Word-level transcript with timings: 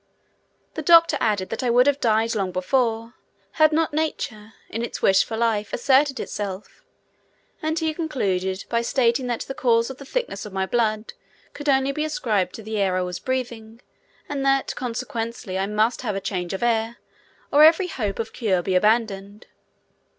The 0.73 0.81
doctor 0.81 1.15
added 1.19 1.49
that 1.51 1.61
I 1.61 1.69
would 1.69 1.85
have 1.85 1.99
died 1.99 2.33
long 2.33 2.51
before, 2.51 3.13
had 3.61 3.71
not 3.71 3.93
nature, 3.93 4.53
in 4.67 4.81
its 4.81 5.03
wish 5.03 5.23
for 5.23 5.37
life, 5.37 5.73
assisted 5.73 6.19
itself, 6.19 6.81
and 7.61 7.77
he 7.77 7.93
concluded 7.93 8.65
by 8.67 8.81
stating 8.81 9.27
that 9.27 9.41
the 9.41 9.53
cause 9.53 9.91
of 9.91 9.97
the 9.99 10.05
thickness 10.05 10.43
of 10.43 10.53
my 10.53 10.65
blood 10.65 11.13
could 11.53 11.69
only 11.69 11.91
be 11.91 12.03
ascribed 12.03 12.55
to 12.55 12.63
the 12.63 12.79
air 12.79 12.97
I 12.97 13.03
was 13.03 13.19
breathing 13.19 13.79
and 14.27 14.43
that 14.43 14.75
consequently 14.75 15.59
I 15.59 15.67
must 15.67 16.01
have 16.01 16.15
a 16.15 16.19
change 16.19 16.53
of 16.53 16.63
air, 16.63 16.97
or 17.51 17.63
every 17.63 17.85
hope 17.85 18.17
of 18.17 18.33
cure 18.33 18.63
be 18.63 18.73
abandoned. 18.73 19.45